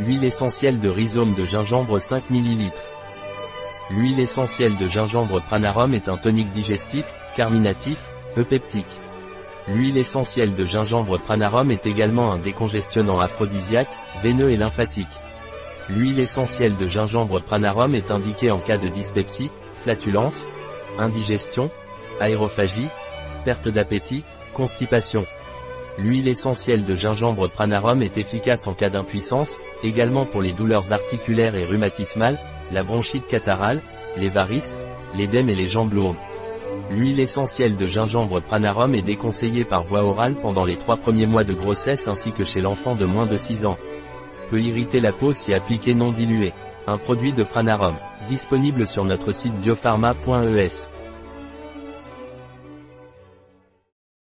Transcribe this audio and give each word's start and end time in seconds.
Huile 0.00 0.24
essentielle 0.24 0.80
de 0.80 0.88
rhizome 0.88 1.34
de 1.34 1.44
gingembre 1.44 2.00
5 2.00 2.28
ml. 2.28 2.72
L'huile 3.92 4.18
essentielle 4.18 4.76
de 4.76 4.88
gingembre 4.88 5.40
Pranarum 5.40 5.94
est 5.94 6.08
un 6.08 6.16
tonique 6.16 6.50
digestif, 6.50 7.04
carminatif, 7.36 7.98
eupeptique. 8.36 9.00
L'huile 9.68 9.96
essentielle 9.96 10.56
de 10.56 10.64
gingembre 10.64 11.20
Pranarum 11.20 11.70
est 11.70 11.86
également 11.86 12.32
un 12.32 12.38
décongestionnant 12.38 13.20
aphrodisiaque, 13.20 13.90
veineux 14.20 14.50
et 14.50 14.56
lymphatique. 14.56 15.06
L'huile 15.88 16.18
essentielle 16.18 16.76
de 16.76 16.88
gingembre 16.88 17.40
Pranarum 17.40 17.94
est 17.94 18.10
indiquée 18.10 18.50
en 18.50 18.58
cas 18.58 18.78
de 18.78 18.88
dyspepsie, 18.88 19.52
flatulence, 19.84 20.44
indigestion, 20.98 21.70
aérophagie, 22.20 22.88
perte 23.44 23.68
d'appétit, 23.68 24.24
constipation. 24.54 25.24
L'huile 25.96 26.26
essentielle 26.26 26.84
de 26.84 26.94
gingembre 26.94 27.48
Pranarum 27.48 28.02
est 28.02 28.18
efficace 28.18 28.66
en 28.66 28.74
cas 28.74 28.90
d'impuissance, 28.90 29.56
également 29.84 30.26
pour 30.26 30.42
les 30.42 30.52
douleurs 30.52 30.92
articulaires 30.92 31.54
et 31.54 31.64
rhumatismales, 31.64 32.38
la 32.72 32.82
bronchite 32.82 33.28
catarrhale, 33.28 33.80
les 34.16 34.28
varices, 34.28 34.78
l'édème 35.14 35.48
et 35.48 35.54
les 35.54 35.68
jambes 35.68 35.92
lourdes. 35.92 36.16
L'huile 36.90 37.20
essentielle 37.20 37.76
de 37.76 37.86
gingembre 37.86 38.42
Pranarum 38.42 38.94
est 38.94 39.02
déconseillée 39.02 39.64
par 39.64 39.84
voie 39.84 40.02
orale 40.02 40.34
pendant 40.34 40.64
les 40.64 40.76
trois 40.76 40.96
premiers 40.96 41.26
mois 41.26 41.44
de 41.44 41.54
grossesse 41.54 42.08
ainsi 42.08 42.32
que 42.32 42.44
chez 42.44 42.60
l'enfant 42.60 42.96
de 42.96 43.04
moins 43.04 43.26
de 43.26 43.36
6 43.36 43.64
ans. 43.64 43.78
Peut 44.50 44.60
irriter 44.60 45.00
la 45.00 45.12
peau 45.12 45.32
si 45.32 45.54
appliqué 45.54 45.94
non 45.94 46.10
dilué. 46.10 46.52
Un 46.86 46.98
produit 46.98 47.32
de 47.32 47.44
Pranarum, 47.44 47.94
disponible 48.28 48.86
sur 48.86 49.04
notre 49.04 49.32
site 49.32 49.54
biopharma.es. 49.54 50.90